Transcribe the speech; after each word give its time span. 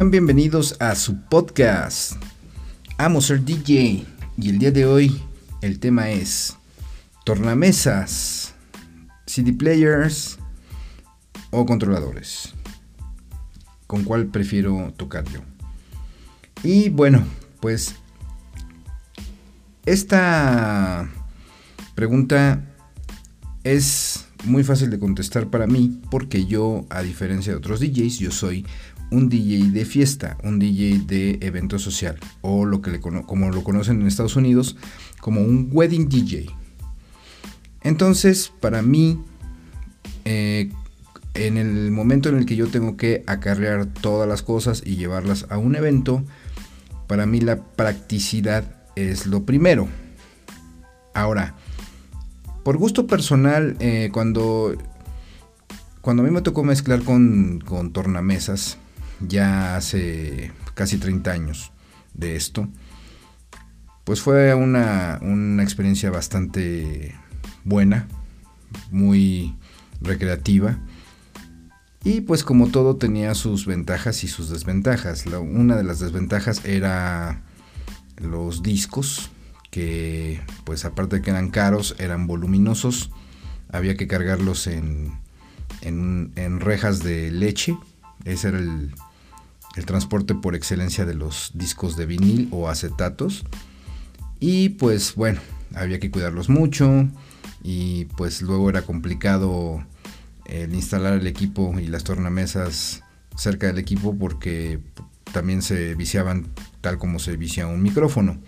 Bienvenidos 0.00 0.76
a 0.80 0.96
su 0.96 1.18
podcast. 1.22 2.14
Amo 2.98 3.20
ser 3.20 3.42
DJ 3.42 4.04
y 4.36 4.48
el 4.50 4.58
día 4.58 4.70
de 4.70 4.84
hoy 4.84 5.22
el 5.62 5.78
tema 5.78 6.10
es 6.10 6.56
tornamesas, 7.24 8.54
CD 9.24 9.52
players 9.52 10.38
o 11.50 11.64
controladores. 11.64 12.52
¿Con 13.86 14.04
cuál 14.04 14.26
prefiero 14.26 14.92
tocar 14.96 15.24
yo? 15.30 15.40
Y 16.62 16.90
bueno, 16.90 17.24
pues 17.60 17.94
esta 19.86 21.08
pregunta 21.94 22.62
es 23.62 24.26
muy 24.44 24.64
fácil 24.64 24.90
de 24.90 24.98
contestar 24.98 25.48
para 25.48 25.66
mí 25.66 26.00
porque 26.10 26.44
yo, 26.46 26.84
a 26.90 27.00
diferencia 27.00 27.52
de 27.52 27.58
otros 27.58 27.80
DJs, 27.80 28.18
yo 28.18 28.30
soy 28.30 28.66
un 29.14 29.28
DJ 29.28 29.70
de 29.70 29.84
fiesta, 29.84 30.36
un 30.42 30.58
DJ 30.58 31.02
de 31.06 31.38
evento 31.40 31.78
social 31.78 32.18
o 32.40 32.64
lo 32.64 32.82
que 32.82 32.90
le 32.90 33.00
como 33.00 33.50
lo 33.50 33.64
conocen 33.64 34.00
en 34.00 34.08
Estados 34.08 34.36
Unidos 34.36 34.76
como 35.20 35.40
un 35.40 35.70
wedding 35.72 36.08
DJ. 36.08 36.46
Entonces, 37.82 38.52
para 38.60 38.82
mí, 38.82 39.22
eh, 40.24 40.70
en 41.34 41.56
el 41.56 41.90
momento 41.90 42.28
en 42.28 42.36
el 42.36 42.46
que 42.46 42.56
yo 42.56 42.68
tengo 42.68 42.96
que 42.96 43.22
acarrear 43.26 43.86
todas 43.86 44.28
las 44.28 44.42
cosas 44.42 44.82
y 44.84 44.96
llevarlas 44.96 45.46
a 45.50 45.58
un 45.58 45.76
evento, 45.76 46.24
para 47.06 47.26
mí 47.26 47.40
la 47.40 47.62
practicidad 47.62 48.64
es 48.96 49.26
lo 49.26 49.44
primero. 49.44 49.88
Ahora, 51.14 51.54
por 52.64 52.78
gusto 52.78 53.06
personal, 53.06 53.76
eh, 53.80 54.10
cuando, 54.12 54.74
cuando 56.00 56.22
a 56.22 56.26
mí 56.26 56.32
me 56.32 56.42
tocó 56.42 56.64
mezclar 56.64 57.02
con, 57.02 57.60
con 57.64 57.92
tornamesas, 57.92 58.78
ya 59.20 59.76
hace 59.76 60.52
casi 60.74 60.98
30 60.98 61.30
años 61.30 61.72
de 62.14 62.36
esto, 62.36 62.68
pues 64.04 64.20
fue 64.20 64.54
una, 64.54 65.18
una 65.22 65.62
experiencia 65.62 66.10
bastante 66.10 67.14
buena, 67.64 68.06
muy 68.90 69.56
recreativa. 70.00 70.78
Y 72.04 72.20
pues 72.20 72.44
como 72.44 72.68
todo 72.68 72.96
tenía 72.96 73.34
sus 73.34 73.64
ventajas 73.64 74.24
y 74.24 74.28
sus 74.28 74.50
desventajas. 74.50 75.24
una 75.26 75.76
de 75.76 75.84
las 75.84 76.00
desventajas 76.00 76.64
era 76.66 77.42
los 78.18 78.62
discos, 78.62 79.30
que 79.70 80.40
pues 80.64 80.84
aparte 80.84 81.16
de 81.16 81.22
que 81.22 81.30
eran 81.30 81.50
caros, 81.50 81.96
eran 81.98 82.26
voluminosos. 82.26 83.10
Había 83.72 83.96
que 83.96 84.06
cargarlos 84.06 84.66
en, 84.66 85.18
en, 85.80 86.60
rejas 86.60 87.02
de 87.02 87.30
leche. 87.30 87.76
Ese 88.24 88.48
era 88.48 88.58
el, 88.58 88.94
transporte 89.86 90.34
por 90.34 90.54
excelencia 90.54 91.04
de 91.04 91.14
los 91.14 91.50
discos 91.54 91.96
de 91.96 92.06
vinil 92.06 92.48
o 92.52 92.68
acetatos. 92.68 93.44
Y 94.38 94.70
pues 94.70 95.14
bueno, 95.14 95.40
había 95.74 95.98
que 95.98 96.10
cuidarlos 96.10 96.48
mucho 96.48 97.08
y 97.62 98.04
pues 98.16 98.42
luego 98.42 98.68
era 98.68 98.82
complicado 98.82 99.84
el 100.46 100.74
instalar 100.74 101.14
el 101.14 101.26
equipo 101.26 101.74
y 101.80 101.86
las 101.88 102.04
tornamesas 102.04 103.02
cerca 103.36 103.66
del 103.66 103.78
equipo 103.78 104.16
porque 104.16 104.80
también 105.32 105.62
se 105.62 105.94
viciaban 105.94 106.46
tal 106.80 106.98
como 106.98 107.18
se 107.18 107.36
vicia 107.36 107.66
un 107.66 107.82
micrófono. 107.82 108.38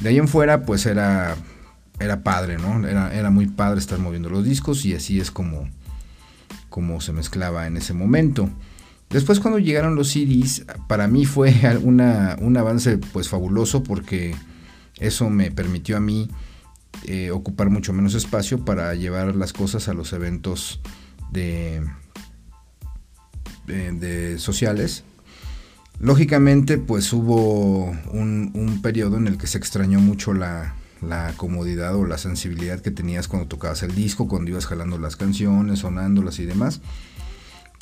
De 0.00 0.10
ahí 0.10 0.18
en 0.18 0.28
fuera, 0.28 0.64
pues 0.64 0.86
era, 0.86 1.36
era 1.98 2.22
padre, 2.22 2.58
¿no? 2.58 2.86
Era, 2.86 3.14
era 3.14 3.30
muy 3.30 3.46
padre 3.46 3.80
estar 3.80 3.98
moviendo 3.98 4.28
los 4.28 4.44
discos 4.44 4.84
y 4.84 4.94
así 4.94 5.20
es 5.20 5.30
como, 5.30 5.68
como 6.68 7.00
se 7.00 7.12
mezclaba 7.12 7.66
en 7.66 7.76
ese 7.76 7.94
momento. 7.94 8.50
Después 9.10 9.40
cuando 9.40 9.58
llegaron 9.58 9.94
los 9.94 10.08
CDs, 10.08 10.64
para 10.88 11.06
mí 11.06 11.24
fue 11.24 11.54
una, 11.82 12.36
un 12.40 12.56
avance 12.56 12.98
pues 12.98 13.28
fabuloso 13.28 13.82
porque 13.82 14.34
eso 14.98 15.30
me 15.30 15.50
permitió 15.50 15.96
a 15.96 16.00
mí 16.00 16.30
eh, 17.04 17.30
ocupar 17.30 17.70
mucho 17.70 17.92
menos 17.92 18.14
espacio 18.14 18.64
para 18.64 18.94
llevar 18.94 19.34
las 19.34 19.52
cosas 19.52 19.88
a 19.88 19.94
los 19.94 20.12
eventos 20.12 20.80
de, 21.32 21.84
de 23.66 24.38
sociales 24.38 25.04
Lógicamente, 26.00 26.78
pues 26.78 27.12
hubo 27.12 27.86
un, 28.12 28.80
periodo 28.82 29.16
en 29.16 29.26
el 29.26 29.38
que 29.38 29.46
se 29.46 29.58
extrañó 29.58 30.00
mucho 30.00 30.34
la, 30.34 30.74
comodidad 31.36 31.94
o 31.96 32.06
la 32.06 32.18
sensibilidad 32.18 32.80
que 32.80 32.90
tenías 32.90 33.28
cuando 33.28 33.48
tocabas 33.48 33.82
el 33.82 33.94
disco, 33.94 34.26
cuando 34.26 34.50
ibas 34.50 34.66
jalando 34.66 34.98
las 34.98 35.16
canciones, 35.16 35.80
sonándolas 35.80 36.38
y 36.38 36.46
demás. 36.46 36.80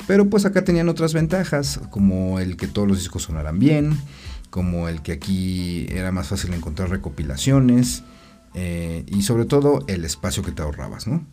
Pero 0.07 0.29
pues 0.29 0.45
acá 0.45 0.63
tenían 0.63 0.89
otras 0.89 1.13
ventajas, 1.13 1.79
como 1.89 2.39
el 2.39 2.57
que 2.57 2.67
todos 2.67 2.87
los 2.87 2.99
discos 2.99 3.23
sonaran 3.23 3.59
bien, 3.59 3.97
como 4.49 4.87
el 4.87 5.01
que 5.01 5.13
aquí 5.13 5.87
era 5.89 6.11
más 6.11 6.27
fácil 6.27 6.53
encontrar 6.53 6.89
recopilaciones 6.89 8.03
eh, 8.53 9.03
y 9.07 9.23
sobre 9.23 9.45
todo 9.45 9.83
el 9.87 10.05
espacio 10.05 10.43
que 10.43 10.51
te 10.51 10.61
ahorrabas, 10.61 11.07
¿no? 11.07 11.25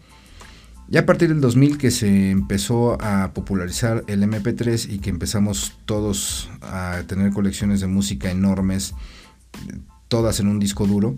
Ya 0.89 1.01
a 1.01 1.07
partir 1.07 1.29
del 1.29 1.41
2000 1.41 1.79
que 1.79 1.93
se 1.93 2.31
empezó 2.31 3.01
a 3.01 3.33
popularizar 3.33 4.03
el 4.09 4.25
MP3 4.25 4.91
y 4.91 4.99
que 4.99 5.11
empezamos 5.11 5.79
todos 5.85 6.51
a 6.63 7.03
tener 7.07 7.33
colecciones 7.33 7.81
de 7.81 7.87
música 7.87 8.31
enormes, 8.31 8.95
todas 10.09 10.41
en 10.41 10.49
un 10.49 10.59
disco 10.59 10.89
duro, 10.89 11.15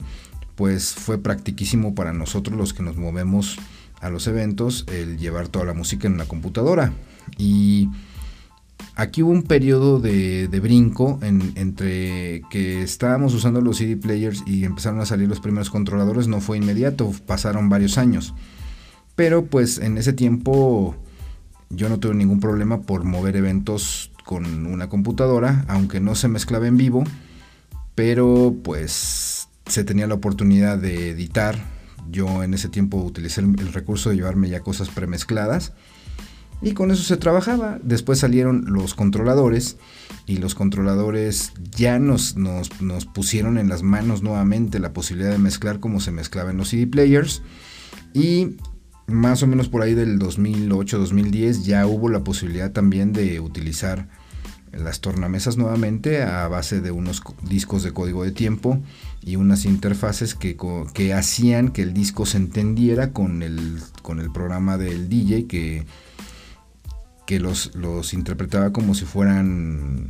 pues 0.56 0.92
fue 0.92 1.16
practiquísimo 1.16 1.94
para 1.94 2.12
nosotros 2.12 2.58
los 2.58 2.74
que 2.74 2.82
nos 2.82 2.98
movemos 2.98 3.58
a 4.02 4.10
los 4.10 4.26
eventos 4.26 4.84
el 4.88 5.16
llevar 5.16 5.48
toda 5.48 5.64
la 5.64 5.74
música 5.74 6.06
en 6.06 6.14
una 6.14 6.26
computadora. 6.26 6.92
Y 7.38 7.88
aquí 8.96 9.22
hubo 9.22 9.30
un 9.30 9.44
periodo 9.44 10.00
de, 10.00 10.48
brinco 10.60 11.18
entre 11.22 12.42
que 12.50 12.82
estábamos 12.82 13.32
usando 13.32 13.60
los 13.60 13.78
CD 13.78 13.96
players 13.96 14.42
y 14.44 14.64
empezaron 14.64 15.00
a 15.00 15.06
salir 15.06 15.28
los 15.28 15.40
primeros 15.40 15.70
controladores, 15.70 16.28
no 16.28 16.40
fue 16.40 16.58
inmediato, 16.58 17.12
pasaron 17.26 17.68
varios 17.68 17.96
años. 17.96 18.34
Pero 19.14 19.46
pues 19.46 19.78
en 19.78 19.96
ese 19.96 20.12
tiempo 20.12 20.96
yo 21.70 21.88
no 21.88 21.98
tuve 21.98 22.14
ningún 22.14 22.40
problema 22.40 22.82
por 22.82 23.04
mover 23.04 23.36
eventos 23.36 24.10
con 24.24 24.66
una 24.66 24.88
computadora, 24.88 25.64
aunque 25.68 26.00
no 26.00 26.14
se 26.14 26.28
mezclaba 26.28 26.66
en 26.66 26.76
vivo, 26.76 27.04
pero 27.94 28.54
pues 28.64 29.48
se 29.66 29.84
tenía 29.84 30.06
la 30.06 30.14
oportunidad 30.14 30.78
de 30.78 31.10
editar. 31.10 31.56
Yo 32.10 32.42
en 32.42 32.54
ese 32.54 32.68
tiempo 32.68 32.98
utilicé 32.98 33.40
el, 33.40 33.72
recurso 33.72 34.10
de 34.10 34.16
llevarme 34.16 34.48
ya 34.48 34.60
cosas 34.60 34.88
premezcladas 34.88 35.72
y 36.60 36.72
con 36.72 36.90
eso 36.90 37.02
se 37.02 37.16
trabajaba. 37.16 37.78
Después 37.82 38.18
salieron 38.18 38.64
los 38.66 38.94
controladores 38.94 39.76
y 40.26 40.36
los 40.36 40.54
controladores 40.54 41.52
ya 41.76 41.98
nos, 41.98 42.36
nos, 42.36 42.80
nos 42.80 43.06
pusieron 43.06 43.58
en 43.58 43.68
las 43.68 43.82
manos 43.82 44.22
nuevamente 44.22 44.78
la 44.78 44.92
posibilidad 44.92 45.32
de 45.32 45.38
mezclar 45.38 45.80
como 45.80 46.00
se 46.00 46.12
mezclaba 46.12 46.50
en 46.50 46.58
los 46.58 46.68
CD 46.68 46.86
players 46.86 47.42
y 48.14 48.56
más 49.06 49.42
o 49.42 49.46
menos 49.46 49.68
por 49.68 49.82
ahí 49.82 49.94
del 49.94 50.18
2008-2010 50.18 51.62
ya 51.62 51.86
hubo 51.86 52.08
la 52.08 52.24
posibilidad 52.24 52.72
también 52.72 53.12
de 53.12 53.40
utilizar 53.40 54.08
las 54.72 55.00
tornamesas 55.00 55.56
nuevamente 55.56 56.22
a 56.22 56.48
base 56.48 56.80
de 56.80 56.90
unos 56.90 57.22
discos 57.42 57.82
de 57.82 57.92
código 57.92 58.24
de 58.24 58.32
tiempo 58.32 58.80
y 59.22 59.36
unas 59.36 59.64
interfaces 59.64 60.34
que, 60.34 60.56
que 60.94 61.14
hacían 61.14 61.70
que 61.70 61.82
el 61.82 61.92
disco 61.92 62.26
se 62.26 62.38
entendiera 62.38 63.12
con 63.12 63.42
el, 63.42 63.78
con 64.02 64.18
el 64.18 64.32
programa 64.32 64.78
del 64.78 65.08
DJ 65.08 65.46
que, 65.46 65.84
que 67.26 67.38
los, 67.38 67.74
los 67.74 68.14
interpretaba 68.14 68.72
como 68.72 68.94
si 68.94 69.04
fueran 69.04 70.08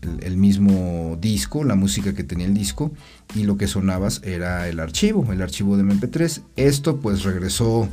el, 0.00 0.22
el, 0.22 0.36
mismo 0.38 1.18
disco, 1.20 1.62
la 1.62 1.74
música 1.74 2.14
que 2.14 2.24
tenía 2.24 2.46
el 2.46 2.54
disco 2.54 2.92
y 3.34 3.44
lo 3.44 3.58
que 3.58 3.68
sonabas 3.68 4.22
era 4.24 4.66
el 4.68 4.80
archivo, 4.80 5.30
el 5.30 5.42
archivo 5.42 5.76
de 5.76 5.84
MP3. 5.84 6.42
Esto 6.56 7.00
pues 7.00 7.22
regresó 7.22 7.86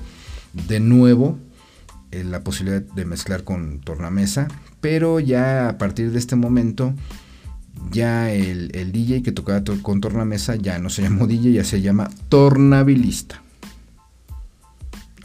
de 0.53 0.79
nuevo 0.79 1.37
la 2.11 2.43
posibilidad 2.43 2.81
de 2.81 3.05
mezclar 3.05 3.43
con 3.43 3.79
tornamesa, 3.81 4.47
pero 4.81 5.19
ya 5.19 5.69
a 5.69 5.77
partir 5.77 6.11
de 6.11 6.19
este 6.19 6.35
momento 6.35 6.93
ya 7.91 8.31
el, 8.31 8.91
DJ 8.91 9.23
que 9.23 9.31
tocaba 9.31 9.63
con 9.81 10.01
tornamesa 10.01 10.55
ya 10.55 10.79
no 10.79 10.89
se 10.89 11.01
llamó 11.03 11.27
DJ, 11.27 11.53
ya 11.53 11.63
se 11.63 11.81
llama 11.81 12.09
tornabilista. 12.29 13.41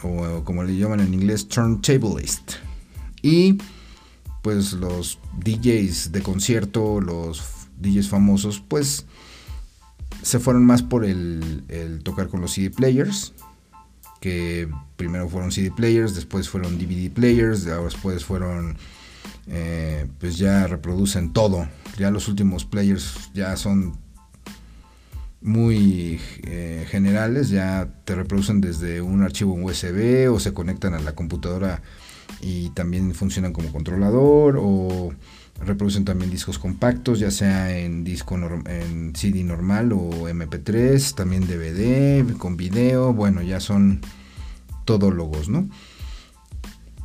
O, 0.02 0.42
como 0.44 0.64
le 0.64 0.76
llaman 0.76 1.00
en 1.00 1.14
inglés, 1.14 1.46
turntablist. 1.46 2.54
Y 3.22 3.58
pues 4.42 4.72
los 4.72 5.20
DJs 5.44 6.10
de 6.10 6.22
concierto, 6.22 7.00
los 7.00 7.68
DJs 7.80 8.08
famosos, 8.08 8.60
pues 8.66 9.06
se 10.22 10.40
fueron 10.40 10.64
más 10.64 10.82
por 10.82 11.04
el, 11.04 11.62
el 11.68 12.02
tocar 12.02 12.28
con 12.28 12.40
los 12.40 12.52
CD 12.52 12.70
players 12.70 13.32
que 14.22 14.68
primero 14.96 15.28
fueron 15.28 15.50
CD 15.50 15.72
players, 15.72 16.14
después 16.14 16.48
fueron 16.48 16.78
DVD 16.78 17.10
players, 17.10 17.64
después 17.64 18.24
fueron, 18.24 18.78
eh, 19.48 20.06
pues 20.20 20.38
ya 20.38 20.68
reproducen 20.68 21.32
todo. 21.32 21.68
Ya 21.98 22.12
los 22.12 22.28
últimos 22.28 22.64
players 22.64 23.30
ya 23.34 23.56
son 23.56 23.98
muy 25.40 26.20
eh, 26.44 26.86
generales, 26.88 27.48
ya 27.50 27.88
te 28.04 28.14
reproducen 28.14 28.60
desde 28.60 29.02
un 29.02 29.22
archivo 29.24 29.54
USB 29.54 30.32
o 30.32 30.38
se 30.38 30.54
conectan 30.54 30.94
a 30.94 31.00
la 31.00 31.16
computadora 31.16 31.82
y 32.40 32.70
también 32.70 33.16
funcionan 33.16 33.52
como 33.52 33.72
controlador 33.72 34.56
o 34.56 35.12
reproducen 35.60 36.04
también 36.04 36.30
discos 36.30 36.58
compactos, 36.58 37.18
ya 37.18 37.30
sea 37.30 37.78
en 37.78 38.04
disco 38.04 38.36
en 38.66 39.14
CD 39.14 39.44
normal 39.44 39.92
o 39.92 40.28
MP3, 40.28 41.14
también 41.14 41.46
DVD 41.46 42.36
con 42.36 42.56
video, 42.56 43.12
bueno, 43.12 43.42
ya 43.42 43.60
son 43.60 44.00
todólogos, 44.84 45.48
¿no? 45.48 45.68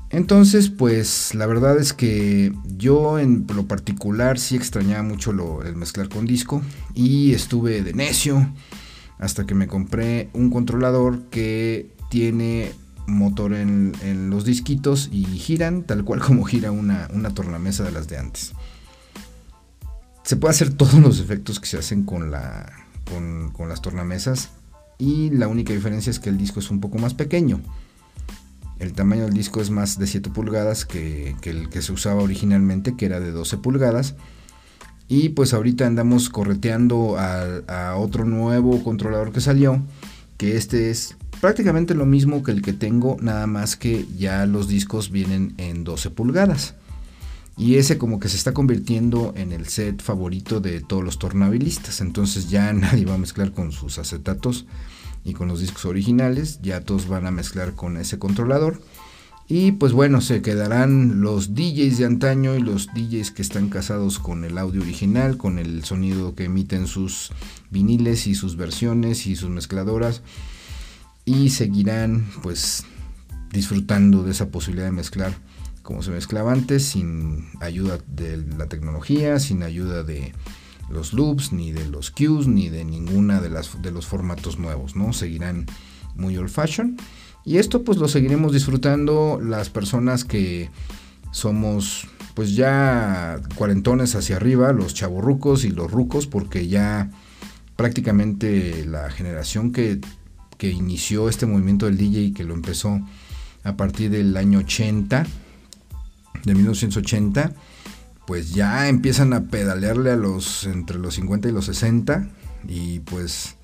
Entonces, 0.10 0.70
pues 0.70 1.36
la 1.36 1.46
verdad 1.48 1.78
es 1.78 1.92
que 1.92 2.54
yo 2.78 3.20
en 3.20 3.46
lo 3.54 3.68
particular 3.68 4.40
sí 4.40 4.56
extrañaba 4.56 5.04
mucho 5.04 5.32
el 5.64 5.76
mezclar 5.76 6.08
con 6.08 6.26
disco 6.26 6.62
y 6.94 7.34
estuve 7.34 7.84
de 7.84 7.94
necio 7.94 8.50
hasta 9.20 9.46
que 9.46 9.54
me 9.54 9.68
compré 9.68 10.30
un 10.34 10.50
controlador 10.50 11.24
que 11.30 11.92
tiene 12.10 12.72
motor 13.08 13.54
en, 13.54 14.30
los 14.30 14.46
disquitos 14.46 15.10
y 15.12 15.26
giran 15.26 15.84
tal 15.84 16.04
cual 16.04 16.20
como 16.20 16.44
gira 16.44 16.72
una, 16.72 17.08
tornamesa 17.34 17.84
de 17.84 17.92
las 17.92 18.08
de 18.08 18.18
antes. 18.18 18.54
Se 20.24 20.36
puede 20.36 20.52
hacer 20.52 20.74
todos 20.74 20.96
los 20.96 21.20
efectos 21.20 21.60
que 21.60 21.68
se 21.68 21.78
hacen 21.78 22.04
con, 22.04 22.30
la, 22.30 22.72
con, 23.56 23.70
las 23.70 23.82
tornamesas 23.82 24.50
y 25.00 25.30
la 25.32 25.48
única 25.48 25.74
diferencia 25.74 26.10
es 26.10 26.20
que 26.20 26.30
el 26.30 26.38
disco 26.38 26.60
es 26.60 26.70
un 26.70 26.82
poco 26.82 26.98
más 27.00 27.14
pequeño. 27.14 27.62
El 28.78 28.94
tamaño 28.94 29.24
del 29.24 29.34
disco 29.34 29.62
es 29.62 29.72
más 29.72 29.98
de 29.98 30.06
7 30.06 30.30
pulgadas 30.30 30.86
que, 30.86 31.36
el 31.44 31.70
que 31.70 31.82
se 31.82 31.94
usaba 31.94 32.22
originalmente, 32.22 32.96
que 32.96 33.06
era 33.06 33.20
de 33.20 33.32
12 33.32 33.58
pulgadas. 33.58 34.16
Y 35.08 35.30
pues 35.30 35.54
ahorita 35.54 35.88
andamos 35.88 36.30
correteando 36.30 37.16
a, 37.18 37.96
otro 37.96 38.26
nuevo 38.26 38.84
controlador 38.84 39.32
que 39.32 39.40
salió, 39.40 39.82
que 40.36 40.58
este 40.58 40.92
es 40.92 41.16
prácticamente 41.38 41.94
lo 41.94 42.06
mismo 42.06 42.44
que 42.44 42.52
el 42.52 42.62
que 42.62 42.74
tengo, 42.74 43.18
nada 43.22 43.48
más 43.48 43.76
que 43.76 44.06
ya 44.18 44.46
los 44.46 44.68
discos 44.68 45.12
vienen 45.12 45.54
en 45.58 45.84
12 45.84 46.10
pulgadas. 46.12 46.76
Y 47.58 47.76
ese 47.76 47.98
como 47.98 48.20
que 48.20 48.30
se 48.30 48.38
está 48.38 48.54
convirtiendo 48.54 49.34
en 49.36 49.52
el 49.52 49.68
set 49.68 50.04
favorito 50.04 50.60
de 50.60 50.80
todos 50.80 51.04
los 51.04 51.18
tornabilistas. 51.18 52.02
Entonces 52.02 52.50
ya 52.50 52.72
nadie 52.74 53.06
va 53.06 53.16
a 53.16 53.20
mezclar 53.20 53.52
con 53.52 53.72
sus 53.72 53.98
acetatos 53.98 54.66
y 55.24 55.34
con 55.34 55.48
los 55.48 55.60
discos 55.60 55.86
originales. 55.86 56.60
Ya 56.62 56.82
todos 56.82 57.08
van 57.08 57.26
a 57.26 57.32
mezclar 57.32 57.74
con 57.74 57.98
ese 57.98 58.20
controlador. 58.20 58.80
Y 59.50 59.72
pues 59.72 59.94
bueno, 59.94 60.20
se 60.20 60.42
quedarán 60.42 61.22
los 61.22 61.56
DJs 61.56 61.98
de 61.98 62.06
antaño 62.06 62.56
y 62.56 62.60
los 62.60 62.88
DJs 62.88 63.32
que 63.32 63.42
están 63.42 63.70
casados 63.70 64.20
con 64.20 64.44
el 64.44 64.58
audio 64.58 64.82
original, 64.82 65.38
con 65.38 65.58
el 65.58 65.86
sonido 65.86 66.36
que 66.36 66.44
emiten 66.44 66.86
sus 66.86 67.32
viniles 67.72 68.28
y 68.28 68.36
sus 68.36 68.58
versiones 68.58 69.26
y 69.26 69.38
sus 69.38 69.50
mezcladoras 69.50 70.22
y 71.28 71.50
seguirán 71.50 72.26
pues 72.42 72.86
disfrutando 73.52 74.24
de 74.24 74.32
esa 74.32 74.50
posibilidad 74.50 74.88
de 74.88 74.94
mezclar 74.94 75.34
como 75.84 76.02
se 76.02 76.12
mezclaba 76.12 76.52
antes 76.52 76.84
sin 76.84 77.46
ayuda 77.62 78.00
de 78.08 78.38
la 78.58 78.68
tecnología, 78.68 79.40
sin 79.40 79.64
ayuda 79.64 80.04
de 80.04 80.34
los 80.90 81.14
loops, 81.14 81.54
ni 81.54 81.72
de 81.72 81.86
los 81.86 82.12
cues, 82.12 82.48
ni 82.48 82.70
de 82.70 82.84
ninguna 82.84 83.40
de, 83.40 83.50
las, 83.50 83.82
de 83.82 83.92
los 83.92 84.06
formatos 84.06 84.60
nuevos, 84.60 84.98
¿no? 84.98 85.14
Seguirán 85.14 85.66
muy 86.16 86.36
old 86.36 86.50
fashion. 86.50 86.98
Y 87.46 87.58
esto 87.58 87.86
pues 87.86 87.98
lo 88.00 88.10
seguiremos 88.10 88.52
disfrutando 88.52 89.40
las 89.42 89.70
personas 89.70 90.26
que 90.26 90.70
somos 91.32 92.08
pues 92.36 92.56
ya 92.56 93.42
cuarentones 93.56 94.16
hacia 94.16 94.36
arriba, 94.36 94.74
los 94.74 94.94
chavorrucos 94.94 95.64
y 95.64 95.70
los 95.70 95.90
rucos, 95.90 96.28
porque 96.28 96.68
ya 96.68 97.12
prácticamente 97.78 98.86
la 98.86 99.10
generación 99.10 99.72
que 99.72 100.02
que 100.58 100.70
inició 100.70 101.30
este 101.30 101.46
movimiento 101.46 101.86
del 101.86 101.98
DJ 101.98 102.34
que 102.34 102.44
lo 102.44 102.54
empezó 102.54 103.02
a 103.64 103.76
partir 103.76 104.10
del 104.10 104.36
año 104.38 104.60
80, 104.60 105.26
de 106.44 106.56
1980, 106.56 107.54
pues 108.26 108.54
ya 108.54 108.90
empiezan 108.90 109.34
a 109.34 109.46
pedalearle 109.48 110.12
a 110.12 110.16
los 110.16 110.66
entre 110.66 110.98
los 110.98 111.16
50 111.16 111.48
y 111.48 111.52
los 111.52 111.66
60 111.66 112.28
y 112.68 113.00
pues 113.00 113.56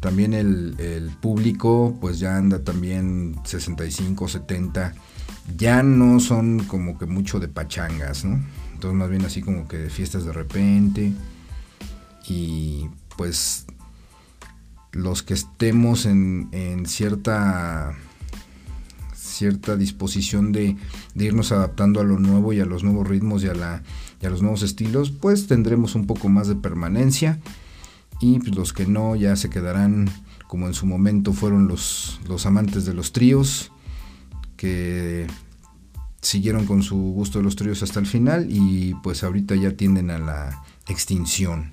también 0.00 0.34
el, 0.34 1.10
público 1.20 1.96
pues 2.00 2.18
ya 2.18 2.36
anda 2.36 2.62
también 2.62 3.36
65, 3.44 4.28
70, 4.28 4.94
ya 5.56 5.82
no 5.82 6.20
son 6.20 6.64
como 6.64 6.98
que 6.98 7.06
mucho 7.06 7.40
de 7.40 7.48
pachangas, 7.48 8.24
¿no? 8.24 8.40
Entonces 8.74 8.98
más 8.98 9.08
bien 9.08 9.24
así 9.24 9.40
como 9.40 9.66
que 9.66 9.78
de 9.78 9.90
fiestas 9.90 10.24
de 10.24 10.32
repente 10.32 11.12
y 12.28 12.86
pues 13.16 13.66
los 14.96 15.22
que 15.22 15.34
estemos 15.34 16.06
en, 16.06 16.48
cierta 16.86 17.94
cierta 19.14 19.76
disposición 19.76 20.52
de, 20.52 20.76
irnos 21.14 21.52
adaptando 21.52 22.00
a 22.00 22.04
lo 22.04 22.18
nuevo 22.18 22.52
y 22.52 22.60
a 22.60 22.64
los 22.64 22.82
nuevos 22.84 23.06
ritmos 23.06 23.44
y 23.44 23.48
a, 23.48 23.54
la, 23.54 23.82
a 24.22 24.28
los 24.28 24.40
nuevos 24.40 24.62
estilos, 24.62 25.10
pues 25.10 25.46
tendremos 25.46 25.94
un 25.94 26.06
poco 26.06 26.28
más 26.28 26.48
de 26.48 26.56
permanencia 26.56 27.38
y 28.20 28.38
pues, 28.38 28.54
los 28.54 28.72
que 28.72 28.86
no 28.86 29.14
ya 29.14 29.36
se 29.36 29.50
quedarán 29.50 30.10
como 30.48 30.66
en 30.66 30.74
su 30.74 30.86
momento 30.86 31.32
fueron 31.32 31.68
los, 31.68 32.20
los 32.28 32.46
amantes 32.46 32.86
de 32.86 32.94
los 32.94 33.12
tríos 33.12 33.72
que 34.56 35.26
siguieron 36.22 36.66
con 36.66 36.82
su 36.82 36.96
gusto 36.96 37.38
de 37.38 37.44
los 37.44 37.56
tríos 37.56 37.82
hasta 37.82 38.00
el 38.00 38.06
final 38.06 38.46
y 38.48 38.94
pues 39.02 39.22
ahorita 39.22 39.54
ya 39.54 39.72
tienden 39.72 40.10
a 40.10 40.18
la 40.18 40.62
extinción. 40.88 41.72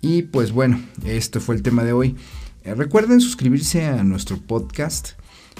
Y 0.00 0.22
pues 0.22 0.52
bueno, 0.52 0.80
este 1.04 1.40
fue 1.40 1.54
el 1.54 1.62
tema 1.62 1.84
de 1.84 1.92
hoy. 1.92 2.16
Eh, 2.64 2.74
recuerden 2.74 3.20
suscribirse 3.20 3.86
a 3.86 4.02
nuestro 4.02 4.38
podcast. 4.38 5.10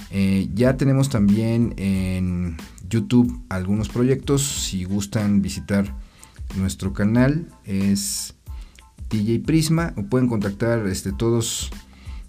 Eh, 0.09 0.49
ya 0.53 0.77
tenemos 0.77 1.09
también 1.09 1.73
en 1.77 2.57
YouTube 2.89 3.43
algunos 3.49 3.89
proyectos. 3.89 4.41
Si 4.41 4.83
gustan 4.83 5.41
visitar 5.41 5.95
nuestro 6.55 6.93
canal 6.93 7.47
es 7.65 8.33
DJ 9.09 9.39
Prisma 9.39 9.93
o 9.97 10.03
pueden 10.03 10.27
contactar 10.27 10.87
este, 10.87 11.11
todos 11.11 11.71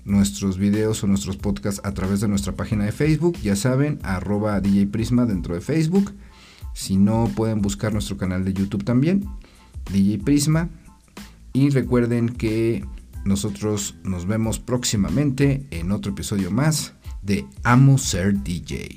nuestros 0.05 0.59
videos 0.59 1.03
o 1.03 1.07
nuestros 1.07 1.37
podcasts 1.37 1.81
a 1.85 1.93
través 1.93 2.21
de 2.21 2.29
nuestra 2.29 2.55
página 2.55 2.85
de 2.85 2.93
Facebook. 2.93 3.39
Ya 3.43 3.57
saben, 3.57 3.99
arroba 4.03 4.61
DJ 4.61 4.87
Prisma 4.87 5.27
dentro 5.27 5.55
de 5.55 5.61
Facebook. 5.61 6.13
Si 6.75 6.97
no, 6.97 7.31
pueden 7.35 7.61
buscar 7.61 7.93
nuestro 7.93 8.17
canal 8.17 8.45
de 8.45 8.55
YouTube 8.55 8.85
también, 8.85 9.29
DJ 9.93 10.19
Prisma. 10.19 10.71
Y 11.53 11.71
recuerden 11.71 12.29
que 12.29 12.85
nosotros 13.25 13.95
nos 14.05 14.27
vemos 14.27 14.59
próximamente 14.59 15.67
en 15.71 15.93
otro 15.93 16.13
episodio 16.13 16.51
más 16.51 16.95
de 17.23 17.47
Amo 17.63 17.99
Ser 17.99 18.43
DJ. 18.43 18.97